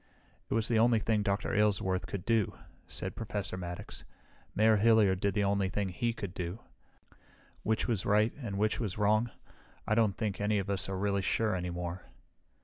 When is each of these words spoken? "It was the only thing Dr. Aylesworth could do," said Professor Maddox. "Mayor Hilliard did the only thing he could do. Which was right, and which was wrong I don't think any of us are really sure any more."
"It 0.49 0.55
was 0.55 0.67
the 0.67 0.79
only 0.79 0.97
thing 0.97 1.21
Dr. 1.21 1.53
Aylesworth 1.53 2.07
could 2.07 2.25
do," 2.25 2.57
said 2.87 3.15
Professor 3.15 3.55
Maddox. 3.55 4.03
"Mayor 4.55 4.77
Hilliard 4.77 5.19
did 5.19 5.35
the 5.35 5.43
only 5.43 5.69
thing 5.69 5.89
he 5.89 6.11
could 6.11 6.33
do. 6.33 6.57
Which 7.61 7.87
was 7.87 8.03
right, 8.03 8.33
and 8.41 8.57
which 8.57 8.79
was 8.79 8.97
wrong 8.97 9.29
I 9.85 9.93
don't 9.93 10.17
think 10.17 10.41
any 10.41 10.57
of 10.57 10.71
us 10.71 10.89
are 10.89 10.97
really 10.97 11.21
sure 11.21 11.53
any 11.55 11.69
more." 11.69 12.05